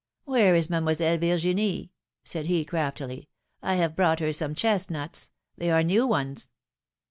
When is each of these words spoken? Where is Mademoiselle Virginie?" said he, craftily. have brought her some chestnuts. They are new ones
Where 0.23 0.55
is 0.55 0.67
Mademoiselle 0.67 1.19
Virginie?" 1.19 1.91
said 2.23 2.47
he, 2.47 2.65
craftily. 2.65 3.29
have 3.61 3.95
brought 3.95 4.19
her 4.19 4.33
some 4.33 4.55
chestnuts. 4.55 5.29
They 5.55 5.69
are 5.69 5.83
new 5.83 6.07
ones 6.07 6.49